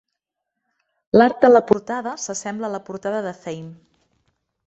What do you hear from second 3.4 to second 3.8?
"Fame".